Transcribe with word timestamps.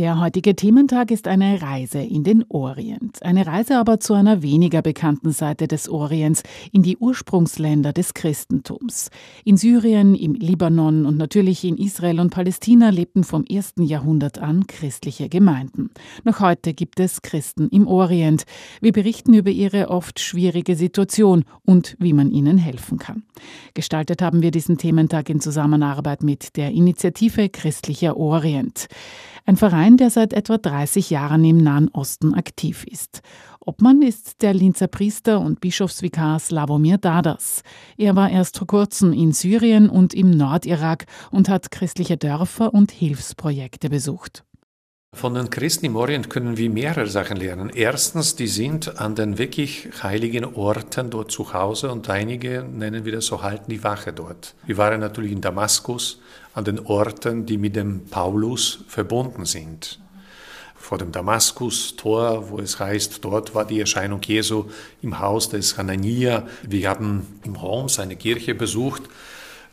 Der 0.00 0.18
heutige 0.18 0.56
Thementag 0.56 1.10
ist 1.10 1.28
eine 1.28 1.60
Reise 1.60 1.98
in 1.98 2.24
den 2.24 2.46
Orient. 2.48 3.22
Eine 3.22 3.46
Reise 3.46 3.76
aber 3.76 4.00
zu 4.00 4.14
einer 4.14 4.40
weniger 4.40 4.80
bekannten 4.80 5.30
Seite 5.30 5.68
des 5.68 5.90
Orients, 5.90 6.42
in 6.72 6.82
die 6.82 6.96
Ursprungsländer 6.96 7.92
des 7.92 8.14
Christentums. 8.14 9.10
In 9.44 9.58
Syrien, 9.58 10.14
im 10.14 10.32
Libanon 10.32 11.04
und 11.04 11.18
natürlich 11.18 11.64
in 11.66 11.76
Israel 11.76 12.18
und 12.18 12.30
Palästina 12.30 12.88
lebten 12.88 13.24
vom 13.24 13.44
ersten 13.44 13.82
Jahrhundert 13.82 14.38
an 14.38 14.66
christliche 14.66 15.28
Gemeinden. 15.28 15.90
Noch 16.24 16.40
heute 16.40 16.72
gibt 16.72 16.98
es 16.98 17.20
Christen 17.20 17.68
im 17.68 17.86
Orient. 17.86 18.44
Wir 18.80 18.92
berichten 18.92 19.34
über 19.34 19.50
ihre 19.50 19.90
oft 19.90 20.18
schwierige 20.18 20.76
Situation 20.76 21.44
und 21.66 21.96
wie 21.98 22.14
man 22.14 22.30
ihnen 22.30 22.56
helfen 22.56 22.96
kann. 22.96 23.24
Gestaltet 23.74 24.22
haben 24.22 24.40
wir 24.40 24.50
diesen 24.50 24.78
Thementag 24.78 25.28
in 25.28 25.40
Zusammenarbeit 25.40 26.22
mit 26.22 26.56
der 26.56 26.70
Initiative 26.70 27.50
Christlicher 27.50 28.16
Orient. 28.16 28.88
Ein 29.46 29.56
Verein, 29.56 29.96
der 29.96 30.10
seit 30.10 30.32
etwa 30.32 30.58
30 30.58 31.10
Jahren 31.10 31.44
im 31.44 31.58
Nahen 31.58 31.88
Osten 31.88 32.34
aktiv 32.34 32.84
ist. 32.84 33.22
Obmann 33.60 34.02
ist 34.02 34.42
der 34.42 34.54
Linzer 34.54 34.86
Priester 34.86 35.40
und 35.40 35.60
Bischofsvikar 35.60 36.38
Slavomir 36.38 36.98
Dadas. 36.98 37.62
Er 37.96 38.16
war 38.16 38.30
erst 38.30 38.58
vor 38.58 38.66
kurzem 38.66 39.12
in 39.12 39.32
Syrien 39.32 39.90
und 39.90 40.14
im 40.14 40.30
Nordirak 40.30 41.06
und 41.30 41.48
hat 41.48 41.70
christliche 41.70 42.16
Dörfer 42.16 42.72
und 42.72 42.90
Hilfsprojekte 42.90 43.90
besucht. 43.90 44.44
Von 45.12 45.34
den 45.34 45.50
Christen 45.50 45.86
im 45.86 45.96
Orient 45.96 46.30
können 46.30 46.56
wir 46.56 46.70
mehrere 46.70 47.08
Sachen 47.08 47.36
lernen. 47.36 47.68
Erstens, 47.74 48.36
die 48.36 48.46
sind 48.46 49.00
an 49.00 49.16
den 49.16 49.38
wirklich 49.38 49.88
heiligen 50.02 50.44
Orten 50.44 51.10
dort 51.10 51.32
zu 51.32 51.52
Hause 51.52 51.90
und 51.90 52.08
einige 52.08 52.62
nennen 52.62 53.04
wir 53.04 53.12
das 53.12 53.26
so 53.26 53.42
halten 53.42 53.70
die 53.70 53.82
Wache 53.82 54.12
dort. 54.12 54.54
Wir 54.64 54.76
waren 54.78 55.00
natürlich 55.00 55.32
in 55.32 55.40
Damaskus 55.40 56.20
an 56.54 56.64
den 56.64 56.78
Orten, 56.78 57.44
die 57.44 57.58
mit 57.58 57.74
dem 57.74 58.06
Paulus 58.06 58.84
verbunden 58.86 59.46
sind. 59.46 59.98
Vor 60.76 60.96
dem 60.96 61.10
Damaskus-Tor, 61.10 62.48
wo 62.48 62.60
es 62.60 62.78
heißt, 62.78 63.22
dort 63.22 63.54
war 63.54 63.66
die 63.66 63.80
Erscheinung 63.80 64.22
Jesu 64.22 64.66
im 65.02 65.18
Haus 65.18 65.50
des 65.50 65.76
Hanania. 65.76 66.46
Wir 66.62 66.88
haben 66.88 67.26
im 67.44 67.60
Homs 67.60 67.98
eine 67.98 68.14
Kirche 68.14 68.54
besucht, 68.54 69.02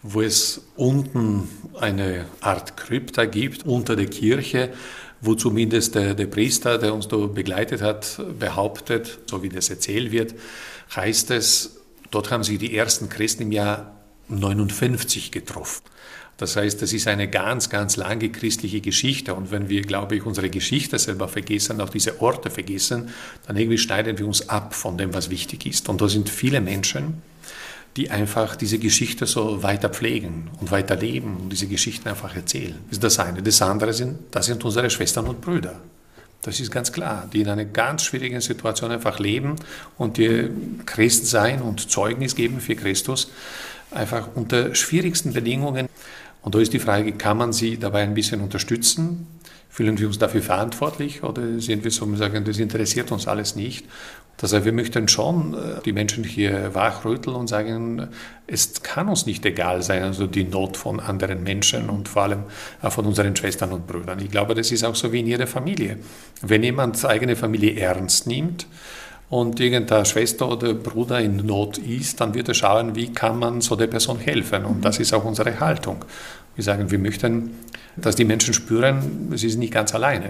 wo 0.01 0.21
es 0.21 0.67
unten 0.75 1.47
eine 1.79 2.25
Art 2.41 2.75
Krypta 2.75 3.25
gibt, 3.25 3.65
unter 3.65 3.95
der 3.95 4.07
Kirche, 4.07 4.71
wo 5.21 5.35
zumindest 5.35 5.95
der, 5.95 6.13
der 6.13 6.27
Priester, 6.27 6.77
der 6.77 6.93
uns 6.93 7.07
da 7.07 7.17
begleitet 7.17 7.81
hat, 7.81 8.21
behauptet, 8.39 9.19
so 9.29 9.43
wie 9.43 9.49
das 9.49 9.69
erzählt 9.69 10.11
wird, 10.11 10.35
heißt 10.95 11.31
es, 11.31 11.77
dort 12.11 12.31
haben 12.31 12.43
sich 12.43 12.59
die 12.59 12.75
ersten 12.75 13.09
Christen 13.09 13.43
im 13.43 13.51
Jahr 13.51 13.95
59 14.29 15.31
getroffen. 15.31 15.81
Das 16.37 16.55
heißt, 16.55 16.81
das 16.83 16.93
ist 16.93 17.07
eine 17.07 17.27
ganz, 17.27 17.69
ganz 17.69 17.97
lange 17.97 18.29
christliche 18.29 18.79
Geschichte. 18.79 19.33
Und 19.33 19.49
wenn 19.49 19.69
wir, 19.69 19.81
glaube 19.81 20.15
ich, 20.15 20.25
unsere 20.25 20.51
Geschichte 20.51 20.99
selber 20.99 21.27
vergessen, 21.27 21.81
auch 21.81 21.89
diese 21.89 22.21
Orte 22.21 22.51
vergessen, 22.51 23.09
dann 23.47 23.57
irgendwie 23.57 23.79
schneiden 23.79 24.19
wir 24.19 24.27
uns 24.27 24.47
ab 24.47 24.75
von 24.75 24.99
dem, 24.99 25.15
was 25.15 25.31
wichtig 25.31 25.65
ist. 25.65 25.89
Und 25.89 25.99
da 25.99 26.07
sind 26.07 26.29
viele 26.29 26.61
Menschen, 26.61 27.23
die 27.97 28.11
einfach 28.11 28.55
diese 28.55 28.77
Geschichte 28.77 29.25
so 29.25 29.63
weiter 29.63 29.89
pflegen 29.89 30.49
und 30.61 30.69
weiter 30.69 30.95
leben 30.95 31.37
und 31.37 31.49
diese 31.49 31.67
Geschichten 31.67 32.07
einfach 32.07 32.35
erzählen. 32.35 32.75
Das 32.85 32.97
ist 32.97 33.03
das 33.03 33.19
eine. 33.19 33.41
Das 33.41 33.61
andere 33.61 33.91
sind, 33.91 34.19
das 34.31 34.45
sind 34.45 34.63
unsere 34.63 34.89
Schwestern 34.91 35.27
und 35.27 35.41
Brüder. 35.41 35.81
Das 36.43 36.59
ist 36.59 36.71
ganz 36.71 36.91
klar, 36.91 37.27
die 37.33 37.41
in 37.41 37.49
einer 37.49 37.65
ganz 37.65 38.03
schwierigen 38.03 38.39
Situation 38.39 38.91
einfach 38.91 39.17
leben 39.17 39.55
und 39.97 40.17
die 40.17 40.49
Christ 40.85 41.25
sein 41.25 41.61
und 41.61 41.89
Zeugnis 41.89 42.35
geben 42.35 42.61
für 42.61 42.75
Christus, 42.75 43.31
einfach 43.89 44.29
unter 44.35 44.75
schwierigsten 44.75 45.33
Bedingungen. 45.33 45.89
Und 46.47 46.55
da 46.55 46.59
ist 46.59 46.71
die 46.71 46.79
Frage, 46.79 47.11
kann 47.11 47.35
man 47.35 47.51
sie 47.51 47.77
dabei 47.77 48.03
ein 48.03 48.13
bisschen 48.13 48.39
unterstützen? 48.39 49.27
Fühlen 49.67 49.99
wir 49.99 50.07
uns 50.07 50.17
dafür 50.17 50.41
verantwortlich 50.41 51.21
oder 51.21 51.59
sind 51.59 51.83
wir 51.83 51.91
so 51.91 52.05
und 52.05 52.15
sagen, 52.15 52.45
das 52.45 52.57
interessiert 52.57 53.11
uns 53.11 53.27
alles 53.27 53.57
nicht? 53.57 53.85
Das 54.37 54.53
heißt, 54.53 54.63
wir 54.63 54.71
möchten 54.71 55.09
schon 55.09 55.55
äh, 55.55 55.81
die 55.83 55.91
Menschen 55.91 56.23
hier 56.23 56.73
wachrütteln 56.73 57.35
und 57.35 57.47
sagen, 57.47 58.07
es 58.47 58.81
kann 58.81 59.09
uns 59.09 59.25
nicht 59.25 59.45
egal 59.45 59.81
sein, 59.81 60.03
also 60.03 60.25
die 60.25 60.45
Not 60.45 60.77
von 60.77 61.01
anderen 61.01 61.43
Menschen 61.43 61.89
und 61.89 62.07
vor 62.07 62.23
allem 62.23 62.43
von 62.81 63.05
unseren 63.05 63.35
Schwestern 63.35 63.73
und 63.73 63.85
Brüdern. 63.85 64.21
Ich 64.21 64.31
glaube, 64.31 64.55
das 64.55 64.71
ist 64.71 64.85
auch 64.85 64.95
so 64.95 65.11
wie 65.11 65.19
in 65.19 65.27
jeder 65.27 65.47
Familie. 65.47 65.97
Wenn 66.41 66.63
jemand 66.63 67.03
eigene 67.03 67.35
Familie 67.35 67.77
ernst 67.77 68.25
nimmt, 68.25 68.67
und 69.29 69.59
irgendeine 69.59 70.05
Schwester 70.05 70.49
oder 70.49 70.73
Bruder 70.73 71.19
in 71.19 71.37
Not 71.37 71.77
ist, 71.77 72.21
dann 72.21 72.33
wird 72.33 72.47
er 72.47 72.53
schauen, 72.53 72.95
wie 72.95 73.11
kann 73.11 73.39
man 73.39 73.61
so 73.61 73.75
der 73.75 73.87
Person 73.87 74.19
helfen. 74.19 74.65
Und 74.65 74.85
das 74.85 74.99
ist 74.99 75.13
auch 75.13 75.25
unsere 75.25 75.59
Haltung. 75.59 76.05
Wir 76.55 76.63
sagen, 76.63 76.89
wir 76.89 76.99
möchten, 76.99 77.51
dass 77.97 78.15
die 78.15 78.25
Menschen 78.25 78.53
spüren, 78.53 79.31
sie 79.35 79.49
sind 79.49 79.59
nicht 79.59 79.73
ganz 79.73 79.93
alleine. 79.93 80.29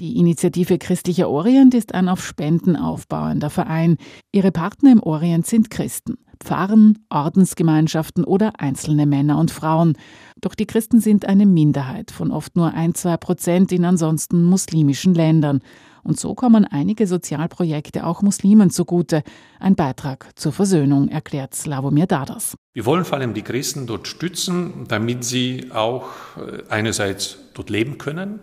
Die 0.00 0.16
Initiative 0.16 0.78
Christlicher 0.78 1.28
Orient 1.28 1.74
ist 1.74 1.94
ein 1.94 2.08
auf 2.08 2.24
Spenden 2.24 2.74
aufbauender 2.74 3.50
Verein. 3.50 3.98
Ihre 4.32 4.50
Partner 4.50 4.90
im 4.90 5.02
Orient 5.02 5.46
sind 5.46 5.70
Christen, 5.70 6.16
Pfarren, 6.42 6.98
Ordensgemeinschaften 7.08 8.24
oder 8.24 8.52
einzelne 8.58 9.06
Männer 9.06 9.38
und 9.38 9.52
Frauen. 9.52 9.96
Doch 10.40 10.56
die 10.56 10.66
Christen 10.66 11.00
sind 11.00 11.26
eine 11.26 11.46
Minderheit 11.46 12.10
von 12.10 12.32
oft 12.32 12.56
nur 12.56 12.74
ein, 12.74 12.96
zwei 12.96 13.16
Prozent 13.16 13.70
in 13.70 13.84
ansonsten 13.84 14.42
muslimischen 14.42 15.14
Ländern. 15.14 15.60
Und 16.02 16.18
so 16.18 16.34
kommen 16.34 16.64
einige 16.64 17.06
Sozialprojekte 17.06 18.04
auch 18.04 18.22
Muslimen 18.22 18.70
zugute. 18.70 19.22
Ein 19.60 19.76
Beitrag 19.76 20.30
zur 20.34 20.52
Versöhnung, 20.52 21.08
erklärt 21.08 21.54
Slavomir 21.54 22.06
Dadas. 22.06 22.56
Wir 22.74 22.86
wollen 22.86 23.04
vor 23.04 23.18
allem 23.18 23.34
die 23.34 23.42
Christen 23.42 23.86
dort 23.86 24.08
stützen, 24.08 24.86
damit 24.88 25.24
sie 25.24 25.70
auch 25.72 26.06
äh, 26.36 26.62
einerseits 26.68 27.38
dort 27.54 27.70
leben 27.70 27.98
können, 27.98 28.40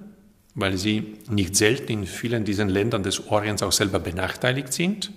weil 0.56 0.78
sie 0.78 1.16
nicht 1.30 1.56
selten 1.56 1.92
in 1.92 2.06
vielen 2.06 2.46
diesen 2.46 2.70
Ländern 2.70 3.04
des 3.04 3.28
Orients 3.28 3.64
auch 3.64 3.72
selber 3.72 4.00
benachteiligt 4.00 4.72
sind 4.72 5.12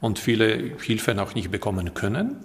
und 0.00 0.18
viele 0.18 0.76
Hilfen 0.80 1.18
auch 1.18 1.34
nicht 1.34 1.50
bekommen 1.50 1.94
können. 1.94 2.36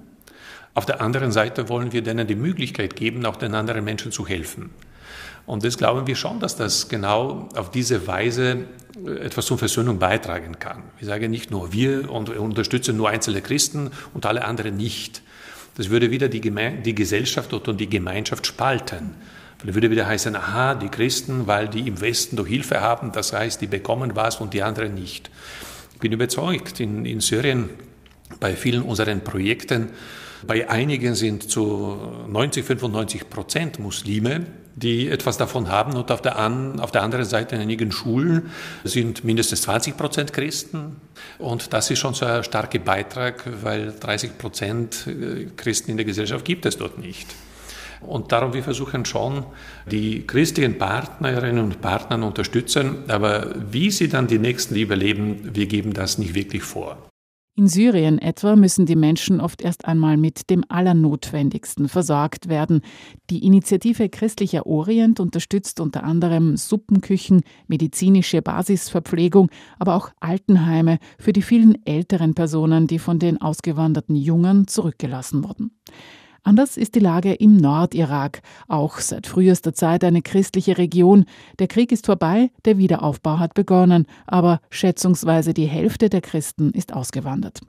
Auf 0.73 0.85
der 0.85 1.01
anderen 1.01 1.31
Seite 1.31 1.67
wollen 1.67 1.91
wir 1.91 2.01
denen 2.01 2.27
die 2.27 2.35
Möglichkeit 2.35 2.95
geben, 2.95 3.25
auch 3.25 3.35
den 3.35 3.55
anderen 3.55 3.83
Menschen 3.83 4.11
zu 4.11 4.25
helfen. 4.25 4.69
Und 5.45 5.63
das 5.63 5.77
glauben 5.77 6.07
wir 6.07 6.15
schon, 6.15 6.39
dass 6.39 6.55
das 6.55 6.87
genau 6.87 7.49
auf 7.55 7.71
diese 7.71 8.07
Weise 8.07 8.65
äh, 9.05 9.25
etwas 9.25 9.45
zur 9.45 9.57
Versöhnung 9.57 9.99
beitragen 9.99 10.59
kann. 10.59 10.83
Wir 10.99 11.07
sagen 11.07 11.31
nicht 11.31 11.51
nur 11.51 11.73
wir 11.73 12.09
und 12.11 12.29
unterstützen 12.29 12.97
nur 12.97 13.09
einzelne 13.09 13.41
Christen 13.41 13.91
und 14.13 14.25
alle 14.25 14.45
anderen 14.45 14.77
nicht. 14.77 15.21
Das 15.77 15.89
würde 15.89 16.11
wieder 16.11 16.27
die, 16.27 16.41
Geme 16.41 16.73
die 16.83 16.95
Gesellschaft 16.95 17.53
und 17.53 17.79
die 17.79 17.89
Gemeinschaft 17.89 18.45
spalten. 18.45 19.15
Dann 19.63 19.75
würde 19.75 19.91
wieder 19.91 20.07
heißen, 20.07 20.35
aha, 20.35 20.75
die 20.75 20.89
Christen, 20.89 21.47
weil 21.47 21.67
die 21.67 21.87
im 21.87 22.01
Westen 22.01 22.35
doch 22.35 22.47
Hilfe 22.47 22.81
haben, 22.81 23.11
das 23.11 23.31
heißt, 23.31 23.61
die 23.61 23.67
bekommen 23.67 24.15
was 24.15 24.41
und 24.41 24.53
die 24.53 24.63
anderen 24.63 24.95
nicht. 24.95 25.29
Ich 25.93 25.99
bin 25.99 26.11
überzeugt, 26.11 26.79
in, 26.79 27.05
in 27.05 27.19
Syrien, 27.19 27.69
bei 28.39 28.55
vielen 28.55 28.83
unseren 28.83 29.23
Projekten, 29.23 29.89
bei 30.45 30.69
einigen 30.69 31.15
sind 31.15 31.49
zu 31.49 31.97
90, 32.27 32.65
95 32.65 33.29
Prozent 33.29 33.79
Muslime, 33.79 34.45
die 34.75 35.09
etwas 35.09 35.37
davon 35.37 35.69
haben. 35.69 35.95
Und 35.95 36.11
auf 36.11 36.21
der, 36.21 36.37
an, 36.37 36.79
auf 36.79 36.91
der 36.91 37.03
anderen 37.03 37.25
Seite 37.25 37.55
in 37.55 37.61
einigen 37.61 37.91
Schulen 37.91 38.49
sind 38.83 39.23
mindestens 39.23 39.63
20 39.63 39.97
Prozent 39.97 40.33
Christen. 40.33 40.97
Und 41.37 41.73
das 41.73 41.91
ist 41.91 41.99
schon 41.99 42.13
so 42.13 42.25
ein 42.25 42.43
starker 42.43 42.79
Beitrag, 42.79 43.43
weil 43.61 43.93
30 43.99 44.37
Prozent 44.37 45.07
äh, 45.07 45.45
Christen 45.55 45.91
in 45.91 45.97
der 45.97 46.05
Gesellschaft 46.05 46.43
gibt 46.43 46.65
es 46.65 46.77
dort 46.77 46.97
nicht. 46.97 47.27
Und 48.01 48.31
darum, 48.31 48.53
wir 48.55 48.63
versuchen 48.63 49.05
schon, 49.05 49.45
die 49.85 50.25
christlichen 50.25 50.79
Partnerinnen 50.79 51.63
und 51.63 51.81
Partner 51.81 52.25
unterstützen, 52.25 53.03
aber 53.09 53.53
wie 53.71 53.91
sie 53.91 54.09
dann 54.09 54.25
die 54.25 54.39
Nächstenliebe 54.39 54.95
leben, 54.95 55.51
wir 55.53 55.67
geben 55.67 55.93
das 55.93 56.17
nicht 56.17 56.33
wirklich 56.33 56.63
vor. 56.63 57.10
In 57.55 57.67
Syrien 57.67 58.17
etwa 58.17 58.55
müssen 58.55 58.85
die 58.85 58.95
Menschen 58.95 59.41
oft 59.41 59.61
erst 59.61 59.83
einmal 59.83 60.15
mit 60.15 60.49
dem 60.49 60.63
Allernotwendigsten 60.69 61.89
versorgt 61.89 62.47
werden. 62.47 62.79
Die 63.29 63.45
Initiative 63.45 64.07
Christlicher 64.07 64.65
Orient 64.65 65.19
unterstützt 65.19 65.81
unter 65.81 66.05
anderem 66.05 66.55
Suppenküchen, 66.55 67.41
medizinische 67.67 68.41
Basisverpflegung, 68.41 69.49
aber 69.79 69.95
auch 69.95 70.11
Altenheime 70.21 70.97
für 71.19 71.33
die 71.33 71.41
vielen 71.41 71.85
älteren 71.85 72.35
Personen, 72.35 72.87
die 72.87 72.99
von 72.99 73.19
den 73.19 73.41
ausgewanderten 73.41 74.15
Jungen 74.15 74.67
zurückgelassen 74.67 75.43
wurden. 75.43 75.71
Anders 76.43 76.75
ist 76.75 76.95
die 76.95 76.99
Lage 76.99 77.33
im 77.33 77.57
Nordirak, 77.57 78.41
auch 78.67 78.97
seit 78.97 79.27
frühester 79.27 79.73
Zeit 79.73 80.03
eine 80.03 80.23
christliche 80.23 80.79
Region. 80.79 81.25
Der 81.59 81.67
Krieg 81.67 81.91
ist 81.91 82.07
vorbei, 82.07 82.49
der 82.65 82.79
Wiederaufbau 82.79 83.37
hat 83.37 83.53
begonnen, 83.53 84.07
aber 84.25 84.59
schätzungsweise 84.71 85.53
die 85.53 85.67
Hälfte 85.67 86.09
der 86.09 86.21
Christen 86.21 86.71
ist 86.71 86.93
ausgewandert. 86.93 87.59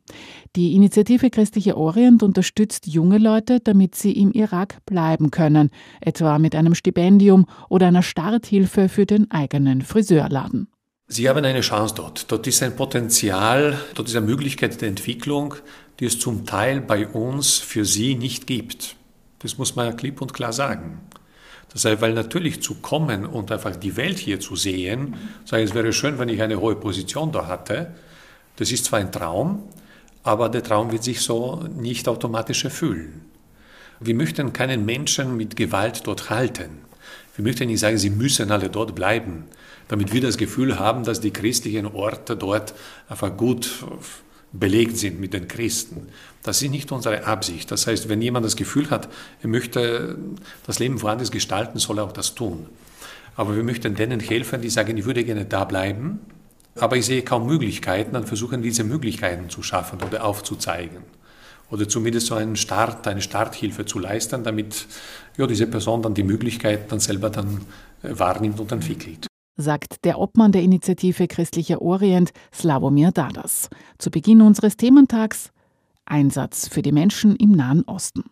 Die 0.56 0.74
Initiative 0.74 1.28
Christliche 1.28 1.76
Orient 1.76 2.22
unterstützt 2.22 2.86
junge 2.86 3.18
Leute, 3.18 3.60
damit 3.60 3.94
sie 3.94 4.12
im 4.12 4.32
Irak 4.32 4.78
bleiben 4.86 5.30
können, 5.30 5.68
etwa 6.00 6.38
mit 6.38 6.54
einem 6.54 6.74
Stipendium 6.74 7.44
oder 7.68 7.88
einer 7.88 8.02
Starthilfe 8.02 8.88
für 8.88 9.04
den 9.04 9.30
eigenen 9.30 9.82
Friseurladen. 9.82 10.68
Sie 11.08 11.28
haben 11.28 11.44
eine 11.44 11.60
Chance 11.60 11.94
dort. 11.94 12.32
Dort 12.32 12.46
ist 12.46 12.62
ein 12.62 12.74
Potenzial, 12.74 13.78
dort 13.94 14.08
ist 14.08 14.16
eine 14.16 14.24
Möglichkeit 14.24 14.80
der 14.80 14.88
Entwicklung, 14.88 15.56
die 16.00 16.06
es 16.06 16.18
zum 16.18 16.46
Teil 16.46 16.80
bei 16.80 17.06
uns 17.06 17.58
für 17.58 17.84
Sie 17.84 18.14
nicht 18.14 18.46
gibt. 18.46 18.96
Das 19.40 19.58
muss 19.58 19.76
man 19.76 19.96
klipp 19.96 20.20
und 20.20 20.32
klar 20.32 20.52
sagen. 20.52 21.00
Das 21.72 21.84
heißt, 21.84 22.00
weil 22.02 22.12
natürlich 22.12 22.62
zu 22.62 22.74
kommen 22.76 23.24
und 23.24 23.50
einfach 23.50 23.76
die 23.76 23.96
Welt 23.96 24.18
hier 24.18 24.40
zu 24.40 24.56
sehen, 24.56 25.14
sage 25.44 25.62
ich, 25.62 25.70
es 25.70 25.74
wäre 25.74 25.92
schön, 25.92 26.18
wenn 26.18 26.28
ich 26.28 26.42
eine 26.42 26.60
hohe 26.60 26.76
Position 26.76 27.32
da 27.32 27.46
hatte. 27.46 27.94
Das 28.56 28.70
ist 28.70 28.84
zwar 28.84 28.98
ein 28.98 29.10
Traum, 29.10 29.62
aber 30.22 30.48
der 30.48 30.62
Traum 30.62 30.92
wird 30.92 31.02
sich 31.02 31.20
so 31.20 31.66
nicht 31.76 32.08
automatisch 32.08 32.64
erfüllen. 32.64 33.22
Wir 34.00 34.14
möchten 34.14 34.52
keinen 34.52 34.84
Menschen 34.84 35.36
mit 35.36 35.56
Gewalt 35.56 36.06
dort 36.06 36.28
halten. 36.28 36.82
Wir 37.36 37.44
möchten 37.44 37.68
nicht 37.68 37.80
sagen, 37.80 37.96
sie 37.96 38.10
müssen 38.10 38.50
alle 38.50 38.68
dort 38.68 38.94
bleiben, 38.94 39.44
damit 39.88 40.12
wir 40.12 40.20
das 40.20 40.36
Gefühl 40.36 40.78
haben, 40.78 41.04
dass 41.04 41.20
die 41.20 41.30
christlichen 41.30 41.86
Orte 41.86 42.36
dort 42.36 42.74
einfach 43.08 43.34
gut 43.36 43.70
belegt 44.52 44.98
sind 44.98 45.20
mit 45.20 45.32
den 45.32 45.48
Christen. 45.48 46.08
Das 46.42 46.60
ist 46.60 46.70
nicht 46.70 46.92
unsere 46.92 47.24
Absicht. 47.24 47.70
Das 47.70 47.86
heißt, 47.86 48.08
wenn 48.08 48.20
jemand 48.20 48.44
das 48.44 48.56
Gefühl 48.56 48.90
hat, 48.90 49.08
er 49.42 49.48
möchte 49.48 50.18
das 50.66 50.78
Leben 50.78 51.00
woanders 51.02 51.30
gestalten, 51.30 51.78
soll 51.78 51.98
er 51.98 52.04
auch 52.04 52.12
das 52.12 52.34
tun. 52.34 52.66
Aber 53.34 53.56
wir 53.56 53.62
möchten 53.62 53.94
denen 53.94 54.20
helfen, 54.20 54.60
die 54.60 54.68
sagen, 54.68 54.96
ich 54.96 55.04
würde 55.04 55.24
gerne 55.24 55.46
da 55.46 55.64
bleiben, 55.64 56.20
aber 56.74 56.96
ich 56.96 57.06
sehe 57.06 57.22
kaum 57.22 57.46
Möglichkeiten, 57.46 58.12
dann 58.12 58.26
versuchen 58.26 58.62
diese 58.62 58.84
Möglichkeiten 58.84 59.48
zu 59.48 59.62
schaffen 59.62 59.98
oder 60.02 60.24
aufzuzeigen. 60.24 61.02
Oder 61.70 61.88
zumindest 61.88 62.26
so 62.26 62.34
einen 62.34 62.56
Start, 62.56 63.06
eine 63.06 63.22
Starthilfe 63.22 63.86
zu 63.86 63.98
leisten, 63.98 64.44
damit 64.44 64.86
ja, 65.38 65.46
diese 65.46 65.66
Person 65.66 66.02
dann 66.02 66.12
die 66.12 66.22
Möglichkeiten 66.22 66.84
dann 66.88 67.00
selber 67.00 67.30
dann 67.30 67.62
äh, 68.02 68.10
wahrnimmt 68.18 68.60
und 68.60 68.70
entwickelt 68.72 69.31
sagt 69.56 70.04
der 70.04 70.18
Obmann 70.18 70.52
der 70.52 70.62
Initiative 70.62 71.28
Christlicher 71.28 71.82
Orient, 71.82 72.32
Slavomir 72.52 73.12
Dadas. 73.12 73.68
Zu 73.98 74.10
Beginn 74.10 74.40
unseres 74.40 74.76
Thementags 74.76 75.52
Einsatz 76.04 76.68
für 76.68 76.82
die 76.82 76.92
Menschen 76.92 77.36
im 77.36 77.52
Nahen 77.52 77.84
Osten. 77.84 78.24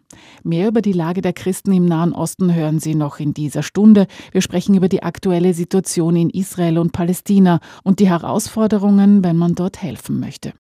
Mehr 0.43 0.69
über 0.69 0.83
die 0.83 0.93
Lage 0.93 1.23
der 1.23 1.33
Christen 1.33 1.73
im 1.73 1.87
Nahen 1.87 2.13
Osten 2.13 2.55
hören 2.55 2.81
Sie 2.81 2.95
noch 2.95 3.21
in 3.21 3.33
dieser 3.33 3.63
Stunde. 3.63 4.07
Wir 4.33 4.43
sprechen 4.43 4.75
über 4.75 4.89
die 4.89 5.03
aktuelle 5.03 5.55
Situation 5.55 6.17
in 6.17 6.31
Israel 6.31 6.79
und 6.79 6.93
Palästina 6.93 7.61
und 7.85 8.01
die 8.01 8.09
Herausforderungen, 8.09 9.25
wenn 9.25 9.37
man 9.37 9.55
dort 9.55 9.83
helfen 9.83 10.21
möchte. 10.21 10.53